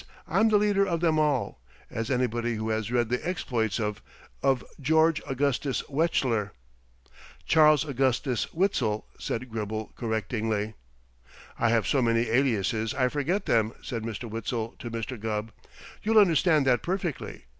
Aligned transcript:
'I'm 0.27 0.49
the 0.49 0.57
leader 0.57 0.83
of 0.83 0.99
them 0.99 1.19
all, 1.19 1.61
as 1.91 2.09
anybody 2.09 2.55
who 2.55 2.69
has 2.69 2.91
read 2.91 3.09
the 3.09 3.23
exploits 3.23 3.79
of 3.79 4.01
of 4.41 4.63
George 4.79 5.21
Augustus 5.27 5.83
Wechsler.'" 5.89 6.53
"Charles 7.45 7.85
Augustus 7.87 8.51
Witzel," 8.51 9.05
said 9.19 9.47
Gribble, 9.51 9.91
correctingly. 9.95 10.73
"I 11.59 11.69
have 11.69 11.85
so 11.85 12.01
many 12.01 12.29
aliases 12.31 12.95
I 12.95 13.09
forget 13.09 13.45
them," 13.45 13.73
said 13.83 14.01
Mr. 14.01 14.27
Witzel 14.27 14.73
to 14.79 14.89
Mr. 14.89 15.19
Gubb. 15.19 15.51
"You'll 16.01 16.17
understand 16.17 16.65
that 16.65 16.81
perfectly. 16.81 17.43